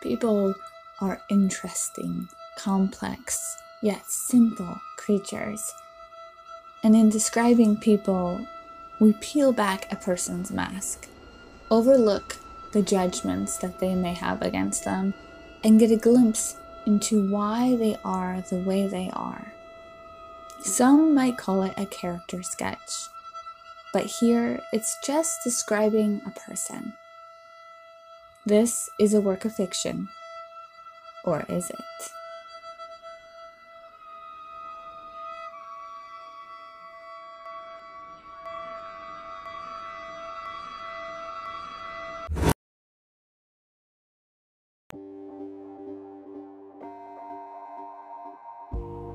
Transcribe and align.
People 0.00 0.54
are 1.00 1.20
interesting, 1.28 2.28
complex, 2.56 3.56
yet 3.82 4.06
simple 4.06 4.80
creatures. 4.96 5.72
And 6.82 6.94
in 6.94 7.08
describing 7.08 7.76
people, 7.76 8.46
we 9.00 9.12
peel 9.14 9.52
back 9.52 9.90
a 9.92 9.96
person's 9.96 10.50
mask, 10.50 11.08
overlook 11.70 12.36
the 12.72 12.82
judgments 12.82 13.56
that 13.58 13.78
they 13.78 13.94
may 13.94 14.14
have 14.14 14.42
against 14.42 14.84
them, 14.84 15.14
and 15.64 15.80
get 15.80 15.90
a 15.90 15.96
glimpse 15.96 16.56
into 16.86 17.28
why 17.28 17.76
they 17.76 17.96
are 18.04 18.42
the 18.48 18.58
way 18.58 18.86
they 18.86 19.10
are. 19.12 19.52
Some 20.60 21.14
might 21.14 21.38
call 21.38 21.62
it 21.62 21.74
a 21.76 21.86
character 21.86 22.42
sketch, 22.42 23.08
but 23.92 24.04
here 24.04 24.60
it's 24.72 24.96
just 25.04 25.42
describing 25.44 26.20
a 26.26 26.30
person. 26.30 26.94
This 28.48 28.88
is 28.98 29.12
a 29.12 29.20
work 29.20 29.44
of 29.44 29.54
fiction, 29.54 30.08
or 31.22 31.44
is 31.50 31.68
it? 31.68 31.76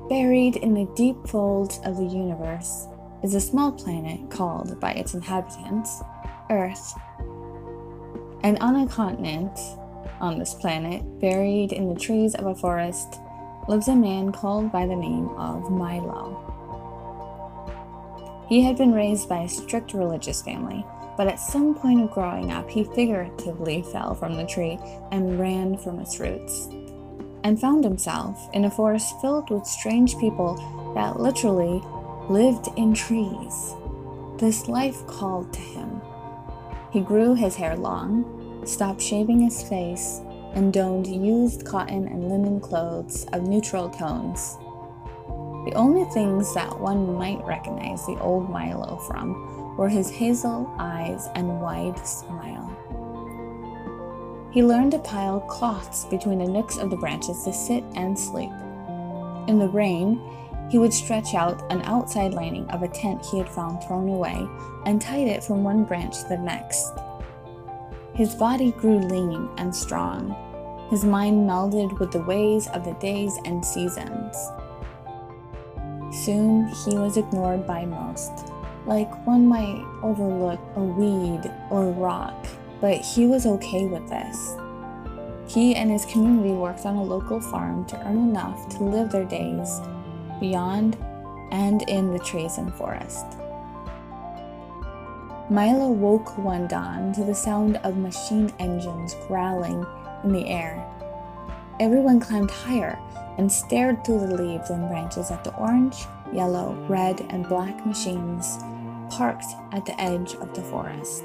Buried 0.09 0.57
in 0.57 0.75
the 0.75 0.87
deep 0.95 1.15
folds 1.25 1.79
of 1.85 1.97
the 1.97 2.05
universe 2.05 2.85
is 3.23 3.33
a 3.33 3.41
small 3.41 3.71
planet 3.71 4.29
called 4.29 4.79
by 4.79 4.91
its 4.91 5.15
inhabitants 5.15 6.03
Earth. 6.51 6.93
And 8.43 8.59
on 8.59 8.75
a 8.75 8.87
continent 8.87 9.57
on 10.19 10.37
this 10.37 10.53
planet, 10.53 11.01
buried 11.19 11.71
in 11.71 11.93
the 11.93 11.99
trees 11.99 12.35
of 12.35 12.45
a 12.45 12.55
forest, 12.55 13.19
lives 13.67 13.87
a 13.87 13.95
man 13.95 14.31
called 14.31 14.71
by 14.71 14.85
the 14.85 14.95
name 14.95 15.29
of 15.29 15.71
Milo. 15.71 16.49
He 18.49 18.61
had 18.61 18.77
been 18.77 18.93
raised 18.93 19.29
by 19.29 19.43
a 19.43 19.49
strict 19.49 19.93
religious 19.93 20.41
family, 20.41 20.85
but 21.15 21.27
at 21.27 21.39
some 21.39 21.73
point 21.73 22.01
of 22.01 22.11
growing 22.11 22.51
up, 22.51 22.69
he 22.69 22.83
figuratively 22.83 23.83
fell 23.91 24.15
from 24.15 24.35
the 24.35 24.45
tree 24.45 24.77
and 25.11 25.39
ran 25.39 25.77
from 25.77 25.99
its 25.99 26.19
roots 26.19 26.67
and 27.43 27.59
found 27.59 27.83
himself 27.83 28.49
in 28.53 28.65
a 28.65 28.71
forest 28.71 29.19
filled 29.21 29.49
with 29.49 29.65
strange 29.65 30.17
people 30.17 30.55
that 30.95 31.19
literally 31.19 31.81
lived 32.29 32.67
in 32.77 32.93
trees. 32.93 33.73
This 34.37 34.67
life 34.67 35.05
called 35.07 35.51
to 35.53 35.59
him. 35.59 35.82
He 36.93 37.01
grew 37.01 37.33
his 37.33 37.55
hair 37.55 37.75
long, 37.75 38.61
stopped 38.67 39.01
shaving 39.01 39.39
his 39.39 39.63
face, 39.63 40.21
and 40.53 40.71
donned 40.71 41.07
used 41.07 41.65
cotton 41.65 42.07
and 42.07 42.29
linen 42.29 42.59
clothes 42.59 43.25
of 43.33 43.47
neutral 43.47 43.89
tones. 43.89 44.57
The 45.65 45.73
only 45.75 46.05
things 46.11 46.53
that 46.53 46.79
one 46.79 47.15
might 47.15 47.43
recognize 47.45 48.05
the 48.05 48.19
old 48.19 48.47
Milo 48.47 48.97
from 49.07 49.75
were 49.75 49.89
his 49.89 50.11
hazel 50.11 50.71
eyes 50.77 51.27
and 51.33 51.59
wide 51.59 51.97
smile. 52.05 52.69
He 54.51 54.61
learned 54.61 54.91
to 54.91 54.99
pile 54.99 55.39
cloths 55.39 56.05
between 56.05 56.37
the 56.37 56.47
nooks 56.47 56.77
of 56.77 56.91
the 56.91 56.97
branches 56.97 57.43
to 57.45 57.53
sit 57.53 57.83
and 57.95 58.17
sleep. 58.17 58.51
In 59.47 59.57
the 59.57 59.69
rain, 59.69 60.21
he 60.69 60.77
would 60.77 60.93
stretch 60.93 61.33
out 61.33 61.71
an 61.71 61.81
outside 61.83 62.33
lining 62.33 62.69
of 62.71 62.83
a 62.83 62.87
tent 62.87 63.25
he 63.25 63.37
had 63.37 63.49
found 63.49 63.83
thrown 63.83 64.09
away 64.09 64.47
and 64.85 65.01
tied 65.01 65.27
it 65.27 65.43
from 65.43 65.63
one 65.63 65.83
branch 65.83 66.21
to 66.21 66.29
the 66.29 66.37
next. 66.37 66.91
His 68.13 68.35
body 68.35 68.71
grew 68.71 68.99
lean 68.99 69.49
and 69.57 69.75
strong. 69.75 70.35
His 70.89 71.03
mind 71.03 71.49
melded 71.49 71.99
with 71.99 72.11
the 72.11 72.23
ways 72.23 72.67
of 72.69 72.85
the 72.85 72.93
days 72.93 73.37
and 73.45 73.65
seasons. 73.65 74.35
Soon 76.11 76.67
he 76.67 76.95
was 76.95 77.17
ignored 77.17 77.65
by 77.65 77.85
most, 77.85 78.31
like 78.85 79.25
one 79.25 79.47
might 79.47 79.83
overlook 80.03 80.59
a 80.75 80.83
weed 80.83 81.51
or 81.71 81.87
a 81.87 81.91
rock 81.91 82.45
but 82.83 82.99
he 82.99 83.25
was 83.25 83.45
okay 83.45 83.85
with 83.85 84.09
this. 84.09 84.57
He 85.47 85.73
and 85.73 85.89
his 85.89 86.03
community 86.03 86.51
worked 86.51 86.85
on 86.85 86.97
a 86.97 87.03
local 87.03 87.39
farm 87.39 87.85
to 87.85 87.97
earn 88.05 88.17
enough 88.17 88.67
to 88.75 88.83
live 88.83 89.09
their 89.09 89.23
days 89.23 89.79
beyond 90.43 90.97
and 91.51 91.83
in 91.83 92.11
the 92.11 92.19
trees 92.19 92.57
and 92.57 92.73
forest. 92.73 93.25
Milo 95.49 95.89
woke 95.89 96.37
one 96.37 96.67
dawn 96.67 97.13
to 97.13 97.23
the 97.23 97.33
sound 97.33 97.77
of 97.77 97.95
machine 97.95 98.51
engines 98.59 99.15
growling 99.27 99.85
in 100.25 100.33
the 100.33 100.45
air. 100.49 100.85
Everyone 101.79 102.19
climbed 102.19 102.51
higher 102.51 102.99
and 103.37 103.49
stared 103.49 104.03
through 104.03 104.19
the 104.19 104.35
leaves 104.35 104.69
and 104.69 104.89
branches 104.89 105.31
at 105.31 105.45
the 105.45 105.55
orange, 105.55 106.05
yellow, 106.33 106.73
red, 106.89 107.21
and 107.29 107.47
black 107.47 107.85
machines 107.85 108.57
parked 109.09 109.45
at 109.71 109.85
the 109.85 109.99
edge 110.01 110.33
of 110.35 110.53
the 110.53 110.61
forest. 110.63 111.23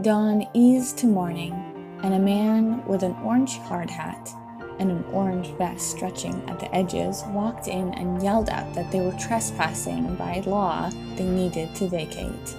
Dawn 0.00 0.46
eased 0.54 0.96
to 0.98 1.06
morning, 1.06 1.52
and 2.02 2.14
a 2.14 2.18
man 2.18 2.82
with 2.86 3.02
an 3.02 3.16
orange 3.22 3.58
hard 3.58 3.90
hat 3.90 4.30
and 4.78 4.90
an 4.90 5.04
orange 5.12 5.48
vest 5.56 5.90
stretching 5.90 6.42
at 6.48 6.60
the 6.60 6.74
edges 6.74 7.22
walked 7.28 7.68
in 7.68 7.92
and 7.94 8.22
yelled 8.22 8.48
out 8.50 8.74
that 8.74 8.90
they 8.92 9.00
were 9.00 9.16
trespassing 9.18 10.14
by 10.16 10.42
law 10.46 10.90
they 11.16 11.24
needed 11.24 11.74
to 11.74 11.88
vacate. 11.88 12.56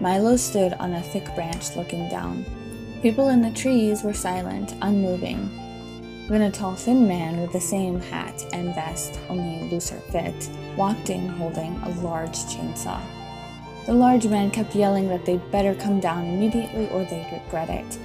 Milo 0.00 0.36
stood 0.36 0.72
on 0.74 0.94
a 0.94 1.02
thick 1.02 1.26
branch 1.34 1.76
looking 1.76 2.08
down. 2.08 2.44
People 3.02 3.28
in 3.28 3.42
the 3.42 3.50
trees 3.50 4.02
were 4.02 4.14
silent, 4.14 4.74
unmoving. 4.80 5.50
Then 6.28 6.42
a 6.42 6.50
tall, 6.50 6.74
thin 6.74 7.08
man 7.08 7.40
with 7.40 7.52
the 7.52 7.60
same 7.60 8.00
hat 8.00 8.46
and 8.52 8.74
vest, 8.74 9.18
only 9.28 9.60
a 9.60 9.70
looser 9.70 9.98
fit, 10.12 10.48
walked 10.76 11.10
in 11.10 11.28
holding 11.28 11.76
a 11.82 11.90
large 12.02 12.36
chainsaw. 12.46 13.00
The 13.86 13.92
large 13.92 14.26
man 14.26 14.50
kept 14.50 14.74
yelling 14.74 15.08
that 15.08 15.24
they'd 15.24 15.50
better 15.50 15.74
come 15.74 16.00
down 16.00 16.24
immediately 16.24 16.88
or 16.90 17.04
they'd 17.04 17.28
regret 17.32 17.68
it, 17.68 17.98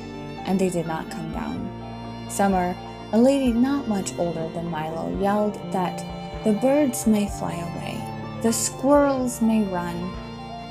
and 0.46 0.60
they 0.60 0.70
did 0.70 0.88
not 0.88 1.12
come 1.12 1.32
down. 1.32 2.28
Summer, 2.30 2.76
a 3.12 3.18
lady 3.18 3.54
not 3.54 3.88
much 3.88 4.18
older 4.18 4.48
than 4.50 4.70
Milo, 4.70 5.18
yelled 5.20 5.56
that 5.72 6.04
the 6.44 6.54
birds 6.54 7.08
may 7.08 7.28
fly 7.28 7.54
away, 7.54 8.02
the 8.42 8.52
squirrels 8.52 9.42
may 9.42 9.64
run, 9.64 10.12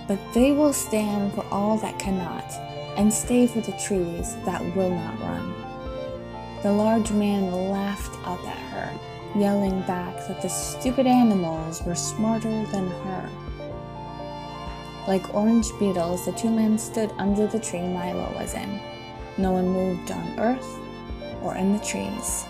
but 0.06 0.18
they 0.34 0.52
will 0.52 0.72
stand 0.72 1.32
for 1.32 1.44
all 1.50 1.76
that 1.78 1.98
cannot, 1.98 2.52
and 2.96 3.12
stay 3.12 3.46
for 3.46 3.60
the 3.60 3.76
trees 3.84 4.36
that 4.44 4.62
will 4.76 4.90
not 4.90 5.18
run. 5.20 5.54
The 6.62 6.72
large 6.72 7.10
man 7.10 7.50
laughed 7.70 8.16
up 8.26 8.40
at 8.46 8.58
her, 8.72 8.98
yelling 9.38 9.80
back 9.82 10.16
that 10.28 10.42
the 10.42 10.48
stupid 10.48 11.06
animals 11.06 11.82
were 11.82 11.94
smarter 11.94 12.64
than 12.66 12.88
her. 12.88 13.28
Like 15.06 15.34
orange 15.34 15.68
beetles, 15.78 16.24
the 16.24 16.32
two 16.32 16.50
men 16.50 16.78
stood 16.78 17.12
under 17.18 17.46
the 17.46 17.60
tree 17.60 17.80
Milo 17.80 18.32
was 18.38 18.54
in. 18.54 18.80
No 19.36 19.52
one 19.52 19.68
moved 19.68 20.10
on 20.10 20.38
earth 20.38 20.83
or 21.44 21.54
in 21.56 21.72
the 21.72 21.84
trees. 21.84 22.46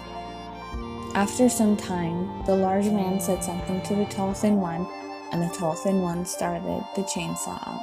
After 1.14 1.48
some 1.48 1.76
time, 1.76 2.44
the 2.44 2.56
large 2.56 2.86
man 2.86 3.20
said 3.20 3.44
something 3.44 3.80
to 3.82 3.94
the 3.94 4.06
tall 4.06 4.32
thin 4.32 4.56
one, 4.56 4.86
and 5.32 5.42
the 5.42 5.54
tall 5.54 5.74
thin 5.74 6.00
one 6.00 6.24
started 6.24 6.84
the 6.96 7.02
chainsaw. 7.02 7.82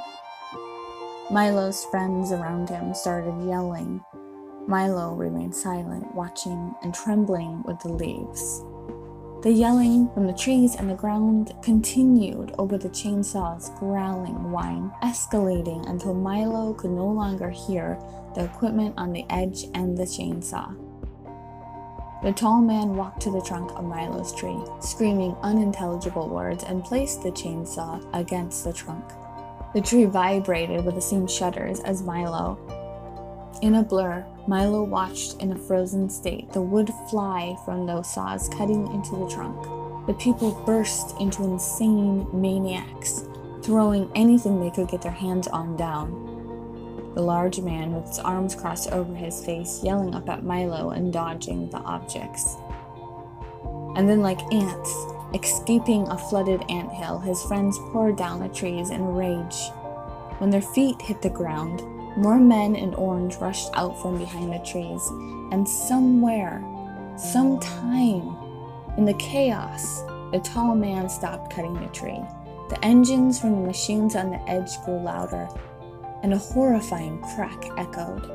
Milo's 1.30 1.84
friends 1.86 2.32
around 2.32 2.68
him 2.68 2.92
started 2.92 3.46
yelling. 3.46 4.02
Milo 4.66 5.14
remained 5.14 5.54
silent, 5.54 6.14
watching 6.14 6.74
and 6.82 6.94
trembling 6.94 7.62
with 7.62 7.80
the 7.80 7.88
leaves. 7.88 8.62
The 9.42 9.50
yelling 9.50 10.08
from 10.14 10.26
the 10.26 10.34
trees 10.34 10.76
and 10.76 10.88
the 10.88 10.94
ground 10.94 11.52
continued 11.62 12.54
over 12.58 12.78
the 12.78 12.90
chainsaw's 12.90 13.70
growling 13.78 14.52
whine, 14.52 14.92
escalating 15.02 15.88
until 15.88 16.14
Milo 16.14 16.74
could 16.74 16.92
no 16.92 17.08
longer 17.08 17.50
hear 17.50 17.98
the 18.34 18.44
equipment 18.44 18.94
on 18.96 19.12
the 19.12 19.24
edge 19.30 19.64
and 19.74 19.96
the 19.96 20.04
chainsaw. 20.04 20.76
The 22.22 22.32
tall 22.32 22.60
man 22.60 22.96
walked 22.96 23.20
to 23.22 23.30
the 23.30 23.42
trunk 23.42 23.72
of 23.72 23.84
Milo's 23.84 24.34
tree, 24.34 24.58
screaming 24.80 25.36
unintelligible 25.42 26.28
words, 26.28 26.64
and 26.64 26.84
placed 26.84 27.22
the 27.22 27.32
chainsaw 27.32 28.02
against 28.14 28.64
the 28.64 28.72
trunk. 28.72 29.04
The 29.74 29.80
tree 29.80 30.04
vibrated 30.04 30.84
with 30.84 30.94
the 30.94 31.00
same 31.00 31.26
shudders 31.26 31.80
as 31.80 32.02
Milo, 32.02 32.58
in 33.62 33.76
a 33.76 33.82
blur, 33.84 34.26
Milo 34.48 34.82
watched 34.82 35.40
in 35.40 35.52
a 35.52 35.56
frozen 35.56 36.10
state 36.10 36.50
the 36.52 36.60
wood 36.60 36.90
fly 37.08 37.56
from 37.64 37.86
those 37.86 38.12
saws 38.12 38.48
cutting 38.48 38.92
into 38.92 39.14
the 39.14 39.28
trunk. 39.28 40.06
The 40.08 40.14
people 40.14 40.60
burst 40.66 41.14
into 41.20 41.44
insane 41.44 42.26
maniacs, 42.32 43.22
throwing 43.62 44.10
anything 44.16 44.58
they 44.58 44.70
could 44.70 44.88
get 44.88 45.00
their 45.00 45.12
hands 45.12 45.46
on 45.46 45.76
down. 45.76 46.31
The 47.14 47.22
large 47.22 47.60
man, 47.60 47.92
with 47.92 48.06
his 48.08 48.18
arms 48.18 48.54
crossed 48.54 48.90
over 48.90 49.14
his 49.14 49.44
face, 49.44 49.82
yelling 49.82 50.14
up 50.14 50.28
at 50.28 50.44
Milo 50.44 50.90
and 50.90 51.12
dodging 51.12 51.68
the 51.70 51.78
objects. 51.78 52.56
And 53.96 54.08
then, 54.08 54.22
like 54.22 54.40
ants, 54.52 54.94
escaping 55.34 56.08
a 56.08 56.16
flooded 56.16 56.62
ant 56.70 56.90
hill, 56.90 57.18
his 57.18 57.42
friends 57.42 57.78
poured 57.92 58.16
down 58.16 58.40
the 58.40 58.48
trees 58.48 58.90
in 58.90 59.02
a 59.02 59.10
rage. 59.10 59.70
When 60.38 60.50
their 60.50 60.62
feet 60.62 61.02
hit 61.02 61.20
the 61.20 61.28
ground, 61.28 61.82
More 62.16 62.38
men 62.38 62.76
in 62.76 62.92
orange 62.94 63.36
rushed 63.36 63.70
out 63.72 64.00
from 64.00 64.18
behind 64.18 64.52
the 64.52 64.58
trees, 64.58 65.06
and 65.50 65.66
somewhere, 65.66 66.62
sometime, 67.16 68.36
in 68.98 69.06
the 69.06 69.14
chaos, 69.14 70.02
the 70.30 70.40
tall 70.44 70.74
man 70.74 71.08
stopped 71.08 71.50
cutting 71.50 71.72
the 71.72 71.86
tree. 71.86 72.20
The 72.68 72.78
engines 72.84 73.40
from 73.40 73.52
the 73.52 73.66
machines 73.66 74.14
on 74.14 74.30
the 74.30 74.42
edge 74.48 74.78
grew 74.84 74.98
louder, 74.98 75.48
and 76.22 76.32
a 76.32 76.38
horrifying 76.38 77.20
crack 77.34 77.70
echoed. 77.76 78.30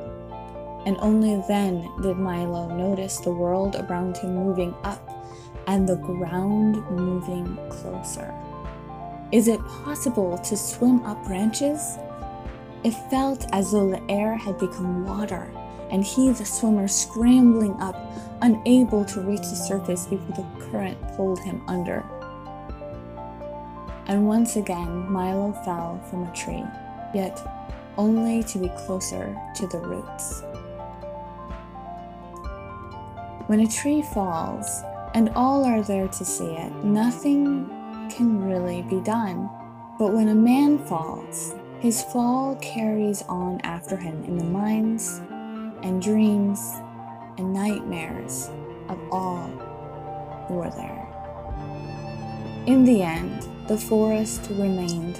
And 0.86 0.96
only 1.00 1.42
then 1.48 1.88
did 2.02 2.16
Milo 2.16 2.68
notice 2.68 3.18
the 3.18 3.32
world 3.32 3.76
around 3.76 4.16
him 4.16 4.34
moving 4.34 4.74
up 4.84 5.08
and 5.66 5.88
the 5.88 5.96
ground 5.96 6.76
moving 6.90 7.58
closer. 7.68 8.34
Is 9.32 9.48
it 9.48 9.60
possible 9.84 10.38
to 10.38 10.56
swim 10.56 11.04
up 11.04 11.22
branches? 11.24 11.98
It 12.84 12.92
felt 13.10 13.44
as 13.52 13.72
though 13.72 13.90
the 13.90 14.02
air 14.10 14.36
had 14.36 14.58
become 14.58 15.04
water, 15.04 15.52
and 15.90 16.04
he, 16.04 16.30
the 16.30 16.44
swimmer, 16.44 16.88
scrambling 16.88 17.74
up, 17.80 17.96
unable 18.40 19.04
to 19.04 19.20
reach 19.20 19.40
the 19.40 19.56
surface 19.56 20.06
before 20.06 20.36
the 20.36 20.66
current 20.70 20.96
pulled 21.16 21.40
him 21.40 21.62
under. 21.68 22.04
And 24.06 24.26
once 24.26 24.56
again, 24.56 25.10
Milo 25.10 25.52
fell 25.64 26.00
from 26.08 26.22
a 26.22 26.32
tree, 26.32 26.64
yet 27.14 27.38
only 27.98 28.42
to 28.44 28.58
be 28.58 28.70
closer 28.86 29.36
to 29.56 29.66
the 29.66 29.78
roots. 29.78 30.42
When 33.48 33.60
a 33.60 33.66
tree 33.66 34.02
falls, 34.14 34.82
and 35.14 35.30
all 35.30 35.64
are 35.64 35.82
there 35.82 36.08
to 36.08 36.24
see 36.24 36.44
it, 36.44 36.72
nothing 36.84 37.66
can 38.10 38.42
really 38.42 38.82
be 38.82 39.00
done. 39.00 39.50
But 39.98 40.12
when 40.12 40.28
a 40.28 40.34
man 40.34 40.78
falls, 40.78 41.54
his 41.80 42.02
fall 42.02 42.56
carries 42.56 43.22
on 43.22 43.60
after 43.62 43.96
him 43.96 44.22
in 44.24 44.38
the 44.38 44.44
minds 44.44 45.20
and 45.82 46.02
dreams 46.02 46.60
and 47.36 47.52
nightmares 47.52 48.50
of 48.88 48.98
all 49.10 49.48
who 50.46 50.60
are 50.60 50.70
there. 50.70 51.04
In 52.66 52.84
the 52.84 53.02
end, 53.02 53.48
the 53.66 53.78
forest 53.78 54.48
remained, 54.50 55.18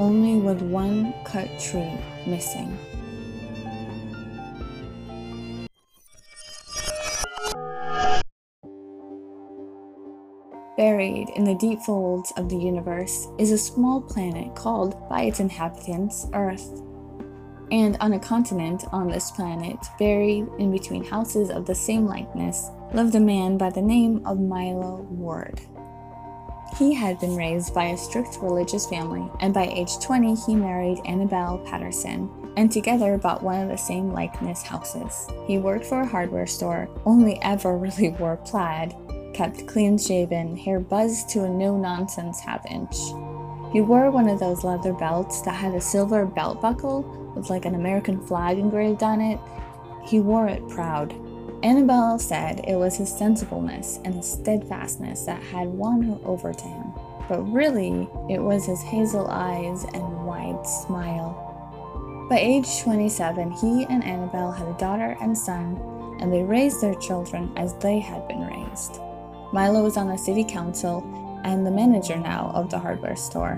only 0.00 0.36
with 0.36 0.62
one 0.62 1.12
cut 1.24 1.46
tree 1.60 1.92
missing. 2.26 2.76
Buried 10.78 11.28
in 11.36 11.44
the 11.44 11.54
deep 11.60 11.80
folds 11.80 12.32
of 12.38 12.48
the 12.48 12.56
universe 12.56 13.28
is 13.38 13.52
a 13.52 13.58
small 13.58 14.00
planet 14.00 14.54
called, 14.54 14.96
by 15.10 15.24
its 15.24 15.38
inhabitants, 15.38 16.26
Earth. 16.32 16.80
And 17.70 17.98
on 18.00 18.14
a 18.14 18.18
continent 18.18 18.84
on 18.90 19.08
this 19.08 19.30
planet, 19.30 19.76
buried 19.98 20.48
in 20.58 20.72
between 20.72 21.04
houses 21.04 21.50
of 21.50 21.66
the 21.66 21.74
same 21.74 22.06
likeness, 22.06 22.70
lived 22.94 23.14
a 23.14 23.20
man 23.20 23.58
by 23.58 23.68
the 23.68 23.82
name 23.82 24.22
of 24.24 24.40
Milo 24.40 25.02
Ward. 25.10 25.60
He 26.76 26.94
had 26.94 27.18
been 27.18 27.36
raised 27.36 27.74
by 27.74 27.86
a 27.86 27.96
strict 27.96 28.38
religious 28.40 28.86
family, 28.86 29.28
and 29.40 29.52
by 29.52 29.66
age 29.66 29.98
20 30.00 30.34
he 30.34 30.54
married 30.54 31.00
Annabelle 31.04 31.58
Patterson, 31.58 32.30
and 32.56 32.70
together 32.70 33.18
bought 33.18 33.42
one 33.42 33.60
of 33.60 33.68
the 33.68 33.76
same 33.76 34.12
likeness 34.12 34.62
houses. 34.62 35.26
He 35.46 35.58
worked 35.58 35.84
for 35.84 36.00
a 36.00 36.06
hardware 36.06 36.46
store, 36.46 36.88
only 37.04 37.40
ever 37.42 37.76
really 37.78 38.10
wore 38.10 38.36
plaid, 38.36 38.94
kept 39.34 39.66
clean 39.66 39.98
shaven, 39.98 40.56
hair 40.56 40.80
buzzed 40.80 41.28
to 41.30 41.44
a 41.44 41.48
no 41.48 41.76
nonsense 41.76 42.40
half 42.40 42.64
inch. 42.66 42.96
He 43.72 43.80
wore 43.80 44.10
one 44.10 44.28
of 44.28 44.40
those 44.40 44.64
leather 44.64 44.92
belts 44.92 45.42
that 45.42 45.54
had 45.54 45.74
a 45.74 45.80
silver 45.80 46.26
belt 46.26 46.60
buckle 46.60 47.02
with 47.36 47.50
like 47.50 47.64
an 47.64 47.76
American 47.76 48.20
flag 48.20 48.58
engraved 48.58 49.02
on 49.02 49.20
it. 49.20 49.38
He 50.04 50.18
wore 50.18 50.48
it 50.48 50.68
proud. 50.68 51.14
Annabelle 51.62 52.18
said 52.18 52.64
it 52.66 52.76
was 52.76 52.96
his 52.96 53.14
sensibleness 53.14 53.98
and 54.04 54.14
his 54.14 54.32
steadfastness 54.32 55.26
that 55.26 55.42
had 55.42 55.68
won 55.68 56.00
her 56.02 56.18
over 56.24 56.54
to 56.54 56.64
him, 56.64 56.92
but 57.28 57.42
really 57.42 58.08
it 58.30 58.40
was 58.40 58.64
his 58.64 58.80
hazel 58.80 59.26
eyes 59.28 59.84
and 59.92 60.24
wide 60.24 60.66
smile. 60.66 61.46
By 62.30 62.38
age 62.38 62.80
27, 62.80 63.50
he 63.50 63.84
and 63.90 64.02
Annabelle 64.04 64.52
had 64.52 64.68
a 64.68 64.78
daughter 64.78 65.16
and 65.20 65.36
son, 65.36 65.76
and 66.20 66.32
they 66.32 66.42
raised 66.42 66.80
their 66.80 66.94
children 66.94 67.52
as 67.56 67.74
they 67.74 67.98
had 67.98 68.26
been 68.26 68.40
raised. 68.40 68.98
Milo 69.52 69.82
was 69.82 69.98
on 69.98 70.08
the 70.08 70.16
city 70.16 70.44
council 70.44 71.02
and 71.44 71.66
the 71.66 71.70
manager 71.70 72.16
now 72.16 72.52
of 72.54 72.70
the 72.70 72.78
hardware 72.78 73.16
store. 73.16 73.56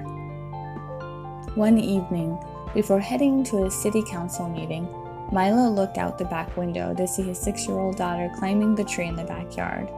One 1.54 1.78
evening, 1.78 2.36
before 2.74 3.00
heading 3.00 3.44
to 3.44 3.64
a 3.64 3.70
city 3.70 4.02
council 4.02 4.48
meeting, 4.48 4.88
Milo 5.32 5.70
looked 5.70 5.96
out 5.96 6.18
the 6.18 6.26
back 6.26 6.54
window 6.58 6.94
to 6.94 7.08
see 7.08 7.22
his 7.22 7.38
six 7.38 7.66
year 7.66 7.78
old 7.78 7.96
daughter 7.96 8.30
climbing 8.38 8.74
the 8.74 8.84
tree 8.84 9.06
in 9.06 9.16
the 9.16 9.24
backyard. 9.24 9.88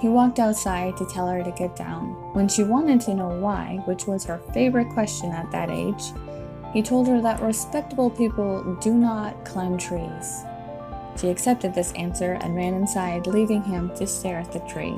He 0.00 0.08
walked 0.08 0.38
outside 0.38 0.98
to 0.98 1.06
tell 1.06 1.26
her 1.26 1.42
to 1.42 1.50
get 1.52 1.74
down. 1.74 2.08
When 2.34 2.46
she 2.46 2.62
wanted 2.62 3.00
to 3.02 3.14
know 3.14 3.30
why, 3.40 3.80
which 3.86 4.06
was 4.06 4.24
her 4.24 4.42
favorite 4.52 4.90
question 4.90 5.32
at 5.32 5.50
that 5.50 5.70
age, 5.70 6.12
he 6.74 6.82
told 6.82 7.08
her 7.08 7.22
that 7.22 7.40
respectable 7.40 8.10
people 8.10 8.76
do 8.82 8.92
not 8.92 9.46
climb 9.46 9.78
trees. 9.78 10.44
She 11.18 11.30
accepted 11.30 11.74
this 11.74 11.92
answer 11.92 12.34
and 12.42 12.54
ran 12.54 12.74
inside, 12.74 13.26
leaving 13.26 13.62
him 13.62 13.90
to 13.96 14.06
stare 14.06 14.40
at 14.40 14.52
the 14.52 14.60
tree. 14.60 14.94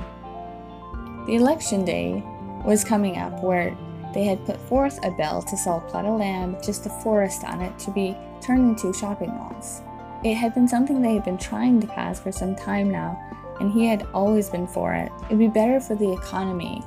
The 1.27 1.37
election 1.37 1.85
day 1.85 2.25
was 2.65 2.83
coming 2.83 3.19
up 3.19 3.45
where 3.45 3.79
they 4.19 4.25
had 4.25 4.45
put 4.45 4.61
forth 4.63 4.99
a 5.05 5.13
bill 5.13 5.41
to 5.43 5.57
sell 5.57 5.77
a 5.77 5.81
plot 5.89 6.05
of 6.05 6.19
land, 6.19 6.57
just 6.61 6.87
a 6.87 6.91
forest 6.91 7.45
on 7.45 7.61
it, 7.61 7.79
to 7.79 7.93
be 7.93 8.17
turned 8.41 8.71
into 8.71 8.93
shopping 8.93 9.31
malls. 9.31 9.81
It 10.25 10.35
had 10.35 10.55
been 10.55 10.67
something 10.67 11.01
they 11.01 11.15
had 11.15 11.25
been 11.25 11.39
trying 11.39 11.81
to 11.81 11.87
pass 11.87 12.19
for 12.19 12.33
some 12.33 12.57
time 12.57 12.91
now, 12.91 13.17
and 13.61 13.71
he 13.71 13.87
had 13.87 14.09
always 14.13 14.51
been 14.51 14.67
for 14.67 14.93
it. 14.93 15.13
It'd 15.27 15.39
be 15.39 15.47
better 15.47 15.79
for 15.79 15.95
the 15.95 16.13
economy. 16.13 16.83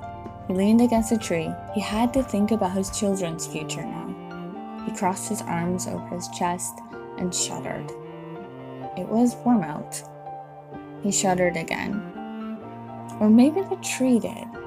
He 0.50 0.54
leaned 0.54 0.82
against 0.82 1.14
a 1.14 1.18
tree. 1.18 1.50
He 1.74 1.80
had 1.80 2.14
to 2.16 2.22
think 2.22 2.52
about 2.52 2.74
his 2.74 2.90
children's 2.90 3.48
future 3.48 3.86
now. 3.86 4.84
He 4.86 4.92
crossed 4.92 5.30
his 5.30 5.42
arms 5.42 5.88
over 5.88 6.06
his 6.08 6.28
chest 6.38 6.82
and 7.18 7.34
shuddered. 7.34 7.90
It 8.98 9.08
was 9.08 9.38
warm 9.46 9.64
out. 9.64 10.04
He 11.02 11.14
shuddered 11.14 11.56
again. 11.56 12.58
Or 13.22 13.30
maybe 13.30 13.62
the 13.62 13.78
tree 13.78 14.20
did. 14.20 14.61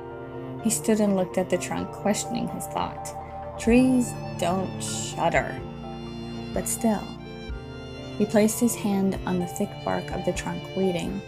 He 0.65 0.71
stood 0.71 1.01
and 1.01 1.15
looked 1.15 1.37
at 1.37 1.51
the 1.51 1.59
trunk, 1.59 1.91
questioning 1.93 2.49
his 2.49 2.67
thought. 2.67 3.15
Trees 3.61 4.13
don't 4.39 4.83
shudder. 4.83 5.61
But 6.55 6.67
still, 6.67 7.07
he 8.17 8.25
placed 8.25 8.61
his 8.61 8.75
hand 8.75 9.19
on 9.27 9.39
the 9.39 9.47
thick 9.47 9.69
bark 9.85 10.11
of 10.13 10.25
the 10.25 10.33
trunk, 10.33 10.63
waiting. 10.75 11.21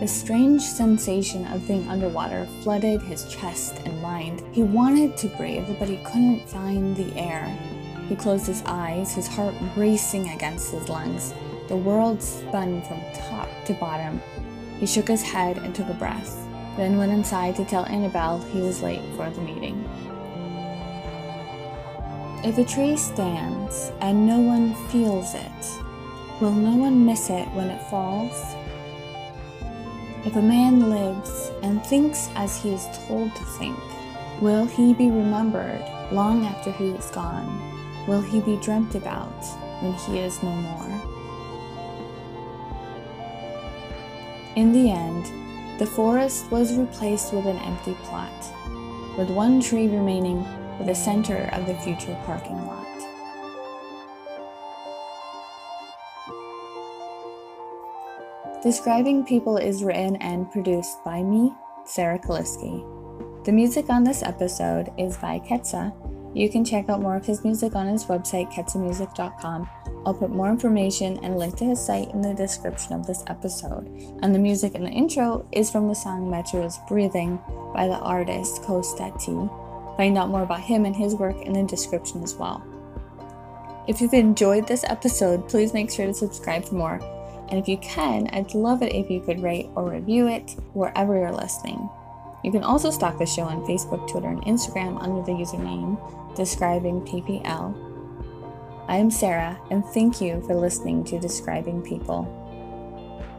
The 0.00 0.08
strange 0.08 0.62
sensation 0.62 1.44
of 1.48 1.66
being 1.66 1.86
underwater 1.88 2.46
flooded 2.62 3.02
his 3.02 3.24
chest 3.26 3.82
and 3.84 4.00
mind. 4.00 4.42
He 4.52 4.62
wanted 4.62 5.16
to 5.18 5.28
breathe, 5.36 5.66
but 5.78 5.88
he 5.88 5.98
couldn't 5.98 6.48
find 6.48 6.96
the 6.96 7.14
air. 7.18 7.46
He 8.08 8.16
closed 8.16 8.46
his 8.46 8.62
eyes, 8.64 9.14
his 9.14 9.26
heart 9.26 9.54
racing 9.76 10.30
against 10.30 10.72
his 10.72 10.88
lungs. 10.88 11.34
The 11.68 11.76
world 11.76 12.22
spun 12.22 12.80
from 12.82 13.02
top 13.12 13.48
to 13.66 13.74
bottom. 13.74 14.22
He 14.78 14.86
shook 14.86 15.08
his 15.08 15.22
head 15.22 15.58
and 15.58 15.74
took 15.74 15.88
a 15.88 15.94
breath, 15.94 16.47
then 16.78 16.96
went 16.96 17.10
inside 17.10 17.56
to 17.56 17.64
tell 17.64 17.84
Annabelle 17.86 18.38
he 18.38 18.60
was 18.60 18.82
late 18.82 19.02
for 19.16 19.28
the 19.28 19.40
meeting. 19.40 19.84
If 22.44 22.56
a 22.56 22.64
tree 22.64 22.96
stands 22.96 23.90
and 24.00 24.24
no 24.24 24.38
one 24.38 24.76
feels 24.86 25.34
it, 25.34 25.82
will 26.40 26.52
no 26.52 26.76
one 26.76 27.04
miss 27.04 27.30
it 27.30 27.48
when 27.48 27.68
it 27.68 27.82
falls? 27.90 28.54
If 30.24 30.36
a 30.36 30.40
man 30.40 30.88
lives 30.88 31.50
and 31.64 31.84
thinks 31.84 32.28
as 32.36 32.62
he 32.62 32.70
is 32.70 32.86
told 33.08 33.34
to 33.34 33.44
think, 33.58 33.76
will 34.40 34.64
he 34.64 34.94
be 34.94 35.10
remembered 35.10 35.84
long 36.12 36.46
after 36.46 36.70
he 36.70 36.90
is 36.90 37.10
gone? 37.10 37.48
Will 38.06 38.20
he 38.20 38.40
be 38.40 38.56
dreamt 38.58 38.94
about 38.94 39.42
when 39.82 39.94
he 39.94 40.20
is 40.20 40.40
no 40.44 40.50
more? 40.50 41.02
In 44.54 44.72
the 44.72 44.92
end, 44.92 45.26
the 45.78 45.86
forest 45.86 46.50
was 46.50 46.76
replaced 46.76 47.32
with 47.32 47.46
an 47.46 47.56
empty 47.58 47.94
plot, 48.02 48.32
with 49.16 49.30
one 49.30 49.60
tree 49.60 49.86
remaining 49.86 50.44
for 50.76 50.84
the 50.84 50.94
center 50.94 51.48
of 51.52 51.66
the 51.66 51.74
future 51.76 52.18
parking 52.26 52.66
lot. 52.66 52.84
Describing 58.60 59.24
People 59.24 59.56
is 59.56 59.84
written 59.84 60.16
and 60.16 60.50
produced 60.50 61.04
by 61.04 61.22
me, 61.22 61.54
Sarah 61.84 62.18
Kaliski. 62.18 62.84
The 63.44 63.52
music 63.52 63.88
on 63.88 64.02
this 64.02 64.24
episode 64.24 64.90
is 64.98 65.16
by 65.16 65.38
Ketsa. 65.38 65.94
You 66.34 66.48
can 66.48 66.64
check 66.64 66.88
out 66.88 67.00
more 67.00 67.16
of 67.16 67.26
his 67.26 67.44
music 67.44 67.74
on 67.74 67.86
his 67.86 68.04
website, 68.04 68.52
ketsamusic.com, 68.52 69.68
I'll 70.08 70.14
put 70.14 70.30
more 70.30 70.48
information 70.48 71.18
and 71.22 71.38
link 71.38 71.56
to 71.56 71.66
his 71.66 71.84
site 71.84 72.10
in 72.14 72.22
the 72.22 72.32
description 72.32 72.94
of 72.94 73.06
this 73.06 73.22
episode. 73.26 73.86
And 74.22 74.34
the 74.34 74.38
music 74.38 74.74
in 74.74 74.84
the 74.84 74.90
intro 74.90 75.46
is 75.52 75.70
from 75.70 75.86
the 75.86 75.94
song 75.94 76.30
Metro's 76.30 76.78
Breathing 76.88 77.38
by 77.74 77.86
the 77.88 77.98
artist 77.98 78.62
Kostet 78.62 79.20
T. 79.20 79.32
Find 79.98 80.16
out 80.16 80.30
more 80.30 80.44
about 80.44 80.60
him 80.60 80.86
and 80.86 80.96
his 80.96 81.14
work 81.14 81.36
in 81.42 81.52
the 81.52 81.64
description 81.64 82.22
as 82.22 82.34
well. 82.36 82.64
If 83.86 84.00
you've 84.00 84.14
enjoyed 84.14 84.66
this 84.66 84.84
episode, 84.84 85.48
please 85.48 85.74
make 85.74 85.90
sure 85.90 86.06
to 86.06 86.14
subscribe 86.14 86.64
for 86.64 86.76
more. 86.76 87.00
And 87.50 87.58
if 87.58 87.68
you 87.68 87.78
can, 87.78 88.28
I'd 88.28 88.54
love 88.54 88.82
it 88.82 88.94
if 88.94 89.10
you 89.10 89.20
could 89.20 89.42
rate 89.42 89.68
or 89.74 89.90
review 89.90 90.28
it 90.28 90.56
wherever 90.74 91.18
you're 91.18 91.32
listening. 91.32 91.88
You 92.44 92.52
can 92.52 92.62
also 92.62 92.90
stalk 92.90 93.18
the 93.18 93.26
show 93.26 93.42
on 93.42 93.66
Facebook, 93.66 94.08
Twitter, 94.08 94.28
and 94.28 94.42
Instagram 94.44 95.02
under 95.02 95.22
the 95.22 95.32
username 95.32 95.98
Describing 96.36 97.00
PPL. 97.02 97.74
I 98.88 98.96
am 98.96 99.10
Sarah, 99.10 99.60
and 99.70 99.84
thank 99.86 100.20
you 100.20 100.40
for 100.46 100.54
listening 100.54 101.04
to 101.04 101.18
Describing 101.18 101.82
People. 101.82 102.26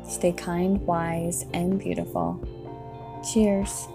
Stay 0.08 0.32
kind, 0.32 0.82
wise, 0.86 1.46
and 1.54 1.80
beautiful. 1.80 2.40
Cheers. 3.32 3.88